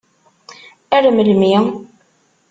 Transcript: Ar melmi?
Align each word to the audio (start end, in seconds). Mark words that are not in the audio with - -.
Ar 0.95 1.05
melmi? 1.15 1.55